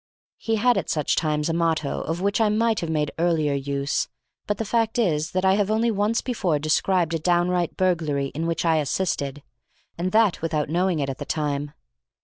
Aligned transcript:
He 0.39 0.55
had 0.55 0.79
at 0.79 0.89
such 0.89 1.15
times 1.15 1.47
a 1.47 1.53
motto 1.53 2.01
of 2.01 2.21
which 2.21 2.41
I 2.41 2.49
might 2.49 2.79
have 2.79 2.89
made 2.89 3.11
earlier 3.19 3.53
use, 3.53 4.07
but 4.47 4.57
the 4.57 4.65
fact 4.65 4.97
is 4.97 5.29
that 5.33 5.45
I 5.45 5.53
have 5.53 5.69
only 5.69 5.91
once 5.91 6.21
before 6.21 6.57
described 6.57 7.13
a 7.13 7.19
downright 7.19 7.77
burglary 7.77 8.29
in 8.29 8.47
which 8.47 8.65
I 8.65 8.77
assisted, 8.77 9.43
and 9.99 10.11
that 10.11 10.41
without 10.41 10.69
knowing 10.69 10.97
it 10.97 11.09
at 11.11 11.19
the 11.19 11.25
time. 11.25 11.73